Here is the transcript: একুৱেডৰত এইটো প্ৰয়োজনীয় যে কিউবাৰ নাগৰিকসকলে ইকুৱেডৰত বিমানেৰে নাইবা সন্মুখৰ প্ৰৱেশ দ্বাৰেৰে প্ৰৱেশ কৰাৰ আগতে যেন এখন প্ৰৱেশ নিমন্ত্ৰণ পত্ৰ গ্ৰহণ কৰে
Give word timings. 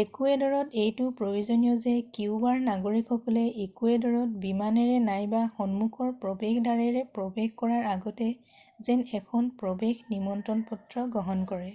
একুৱেডৰত 0.00 0.78
এইটো 0.84 1.04
প্ৰয়োজনীয় 1.20 1.76
যে 1.82 1.94
কিউবাৰ 2.16 2.56
নাগৰিকসকলে 2.68 3.44
ইকুৱেডৰত 3.66 4.42
বিমানেৰে 4.46 4.96
নাইবা 5.06 5.44
সন্মুখৰ 5.60 6.10
প্ৰৱেশ 6.26 6.58
দ্বাৰেৰে 6.66 7.06
প্ৰৱেশ 7.20 7.54
কৰাৰ 7.64 7.88
আগতে 7.94 8.30
যেন 8.90 9.06
এখন 9.22 9.54
প্ৰৱেশ 9.64 10.04
নিমন্ত্ৰণ 10.12 10.68
পত্ৰ 10.74 11.06
গ্ৰহণ 11.18 11.50
কৰে 11.56 11.72